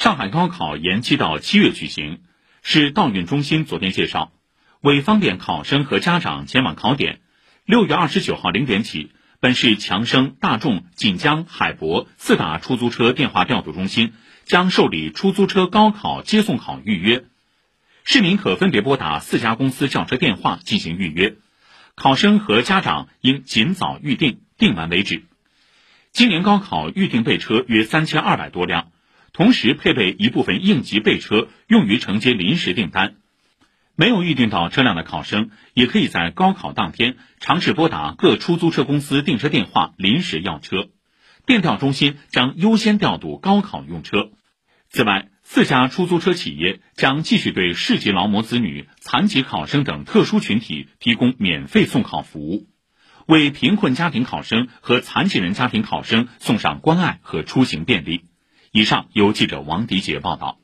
[0.00, 2.22] 上海高考延期到七月举行。
[2.62, 4.32] 市道运中心昨天介绍，
[4.80, 7.20] 为方便考生和家长前往考点，
[7.66, 17.26] 六月二十九号零点起，本市强生、大众、锦江、海博四大出租车电话调度中心将受理出租车高考接送考预约。
[18.02, 21.36] 市民可分别拨打四家公司叫车电话进行预约，
[21.94, 25.24] 考生和家长应尽早预定，订完为止。
[26.10, 28.92] 今年高考预定备车约三千二百多辆。
[29.32, 33.16] 同时配备一部分应急备车，用于承接临时订单。
[33.96, 40.88] 没有预订到车辆的考生，也可以在高考当天尝试拨打各出租车公司订车电话临时要车。
[41.44, 44.30] 电调中心将优先调度高考用车。
[44.88, 52.68] 此外，四家出租车企业将继续对市级劳模子女、残疾考生等特殊群体提供免费送考服务，
[53.26, 58.29] 为贫困家庭考生和残疾人家庭考生送上关爱和出行便利。
[58.72, 60.59] 以上由记者王迪杰报道。